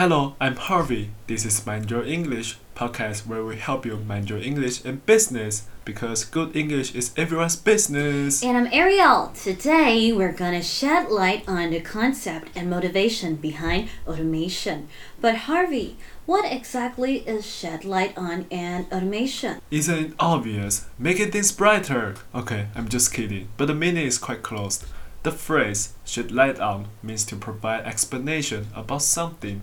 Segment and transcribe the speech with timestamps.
[0.00, 1.10] Hello, I'm Harvey.
[1.26, 5.68] This is Mind Your English podcast where we help you mind your English and business
[5.84, 8.42] because good English is everyone's business.
[8.42, 9.30] And I'm Ariel.
[9.34, 14.88] Today we're gonna shed light on the concept and motivation behind automation.
[15.20, 19.60] But Harvey, what exactly is shed light on and automation?
[19.70, 20.86] Isn't it obvious?
[20.98, 22.14] Making things brighter.
[22.34, 24.82] Okay, I'm just kidding, but the meaning is quite close.
[25.24, 29.62] The phrase shed light on means to provide explanation about something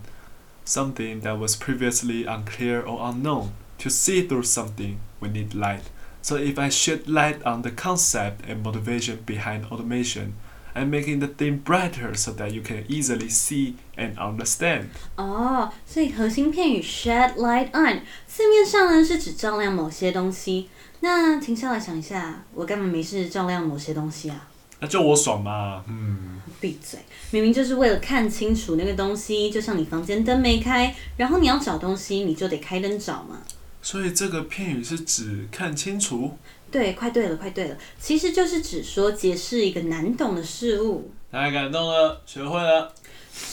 [0.66, 3.52] something that was previously unclear or unknown.
[3.78, 5.90] To see through something, we need light.
[6.22, 10.34] So if I shed light on the concept and motivation behind automation,
[10.74, 14.86] I'm making the thing brighter so that you can easily see and understand.
[15.16, 20.70] 哦，所以核心片语 shed light on 字面上呢是指照亮某些东西。
[21.00, 24.48] 那停下来想一下，我干嘛没事照亮某些东西啊？
[24.79, 26.41] 那就我爽嘛，嗯。
[26.59, 26.99] 闭嘴！
[27.29, 33.43] 明明就是为了看清楚那个东西，就像你房间灯没开，然后你要找东西，你就得开灯找嘛。
[33.83, 36.35] 所以这个片语是指看清楚。
[36.71, 41.11] 对，快对了，快对了，其实就是指说解释一个难懂的事物。
[41.31, 42.91] 太感动了，学会了。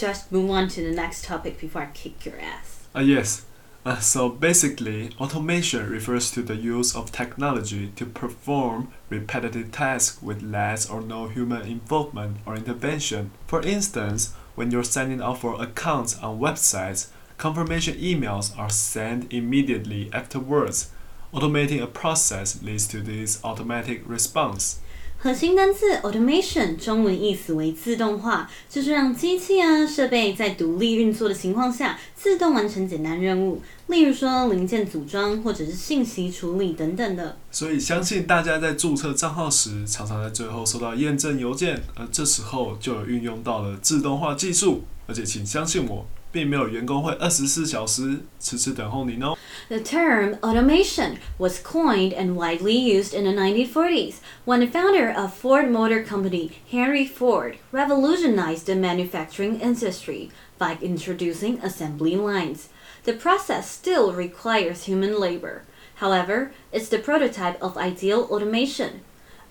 [0.00, 2.88] Just move on to the next topic before I kick your ass.
[2.94, 3.40] Ah yes.
[3.84, 10.42] Uh, so basically, automation refers to the use of technology to perform repetitive tasks with
[10.42, 13.30] less or no human involvement or intervention.
[13.46, 20.08] For instance, when you're signing up for accounts on websites, confirmation emails are sent immediately
[20.14, 20.90] afterwards.
[21.34, 24.80] Automating a process leads to this automatic response.
[25.18, 37.38] 核心单词 automation 中文意思为自动化，就是让机器啊设备在独立运作的情况下，自动完成简单任务，例如说零件组装或者是信息处理等等的。
[37.50, 46.04] 所以相信大家在注册账号时，常常在最后收到验证邮件，而这时候就运用到了自动化技术，而且请相信我。
[46.33, 49.35] 并没有员工会二十四小时迟迟等候您哦。
[49.69, 55.69] The term automation was coined and widely used in the 1940s when the founder of Ford
[55.69, 62.69] Motor Company, Henry Ford, revolutionized the manufacturing industry by introducing assembly lines.
[63.03, 65.63] The process still requires human labor.
[65.95, 69.01] However, it's the prototype of ideal automation.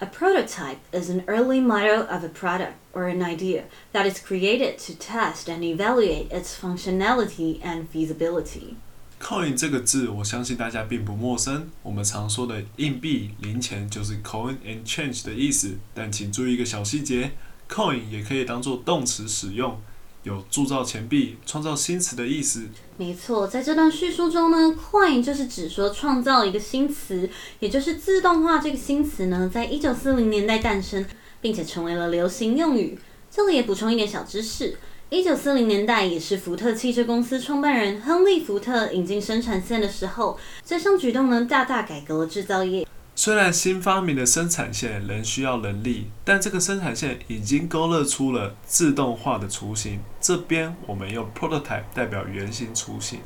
[0.03, 4.78] A prototype is an early model of a product or an idea that is created
[4.87, 8.76] to test and evaluate its functionality and feasibility.
[9.21, 11.69] Coin 这个字，我相信大家并不陌生。
[11.82, 15.76] 我们常说的硬币、零钱就是 coin and change 的意思。
[15.93, 17.32] 但请注意一个小细节，
[17.69, 19.81] coin 也可以当做动词使用。
[20.23, 22.63] 有铸造钱币、创造新词的意思。
[22.97, 27.29] 没错，在这段叙述中呢，coin 就是指说创造一个新词，
[27.59, 31.06] 也就是自动化这个新词呢，在一九四零年代诞生，
[31.41, 32.97] 并且成为了流行用语。
[33.29, 34.78] 这里也补充一点小知识：
[35.09, 42.88] 一九四零年代也是福特汽车公司创办人亨利·福特引进生产线的时候，这项举动呢，大大改革了制造业。
[43.16, 50.01] 虽然新发明的生产线仍需要人力，但这个生产线已经勾勒出了自动化的雏形。
[50.19, 53.19] 这边我们用 prototype 代表原型雏形。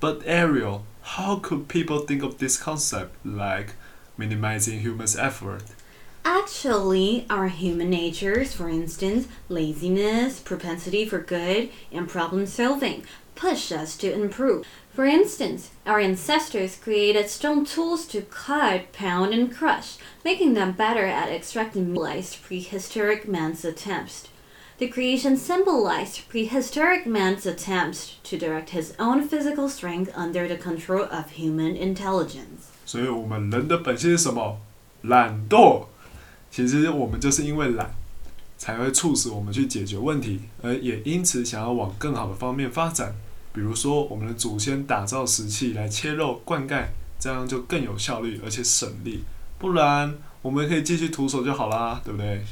[0.00, 3.74] But Ariel, how could people think of this concept like
[4.18, 5.62] minimizing humans' effort?
[6.23, 13.03] Actually, our human natures, for instance, laziness, propensity for good, and problem solving,
[13.35, 14.65] push us to improve.
[14.93, 21.05] For instance, our ancestors created stone tools to cut, pound, and crush, making them better
[21.05, 24.27] at extracting symbolized prehistoric man's attempts.
[24.79, 31.07] The creation symbolized prehistoric man's attempts to direct his own physical strength under the control
[31.09, 32.69] of human intelligence.
[32.85, 34.59] 所以，我们人的本性是什么？
[35.03, 35.85] 懒惰。
[36.52, 37.94] 其实，我们就是因为懒，
[38.58, 43.14] 才会促使我们去解决问题，而也因此想要往更好的方面发展。
[43.54, 46.88] 比如说，我们的祖先打造石器来切肉灌溉，
[47.18, 49.24] 这样就更有效率，而且省力。
[49.58, 52.42] 不然，我们可以继续徒手就好啦，对不对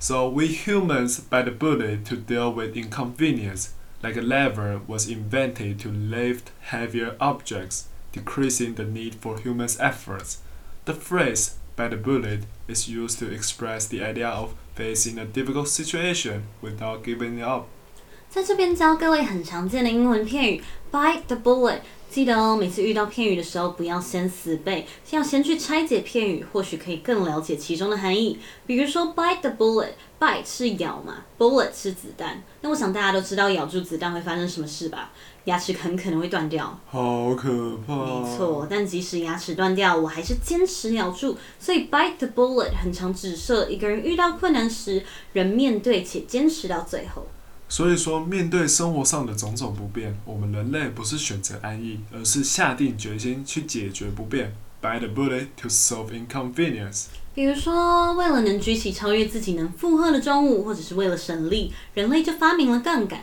[0.00, 3.66] ？So we humans by the bullet to deal with inconvenience,
[4.00, 7.82] like a lever was invented to lift heavier objects,
[8.14, 10.38] decreasing the need for humans' efforts.
[10.86, 15.67] The phrase "bite the bullet" is used to express the idea of facing a difficult
[15.67, 17.65] situation without giving up.
[18.29, 21.79] 在这边教各位很常见的英文片语，bite the bullet。
[22.12, 28.38] 记得哦，每次遇到片语的时候，不要先死背，要先去拆解片语，或许可以更了解其中的含义。
[28.66, 32.42] 比如说，bite the bullet，bite 是咬嘛，bullet 是子弹。
[32.60, 35.10] 那我想大家都知道，咬住子弹会发生什么事吧？
[35.44, 36.78] 牙齿很可能会断掉。
[36.84, 37.96] 好可怕。
[37.96, 41.38] 没错，但即使牙齿断掉，我还是坚持咬住。
[41.58, 47.26] 所以，bite the bullet 很常指涉一个人遇到困难时，仍面对且坚持到最后。
[47.71, 54.53] 所以说，面对生活上的种种不便，我们人类不是选择安逸，而是下定决心去解决不便。
[54.81, 57.07] Bite the bullet to solve inconvenience。
[57.33, 63.21] 比如说，为了能举起超越自己能负荷的重物，或者是为了省力，人类就发明了杠杆。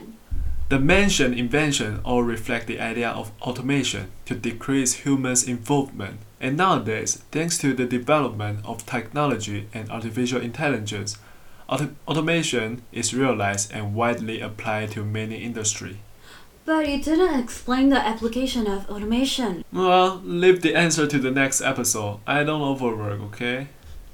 [0.69, 6.17] The mentioned invention all reflect the idea of automation to decrease humans' involvement.
[6.41, 11.15] And nowadays, thanks to the development of technology and artificial intelligence,
[11.70, 15.98] auto- automation is realized and widely applied to many industries.
[16.66, 19.64] But you didn't explain the application of automation.
[19.74, 22.20] Well, leave the answer to the next episode.
[22.28, 23.70] I don't overwork, okay?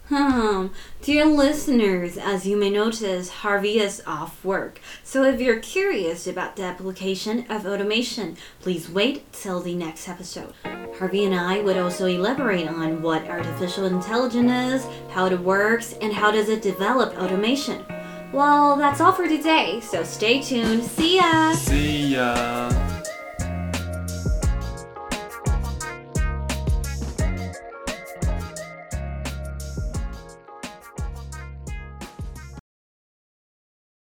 [0.08, 0.68] Hmm.
[1.02, 4.80] Dear listeners, as you may notice, Harvey is off work.
[5.04, 10.54] So if you're curious about the application of automation, please wait till the next episode.
[10.98, 16.14] Harvey and I would also elaborate on what artificial intelligence is, how it works, and
[16.14, 17.86] how does it develop automation.
[18.32, 20.84] Well, that's all for today, so stay tuned.
[20.84, 21.54] See ya!
[21.54, 22.55] See ya!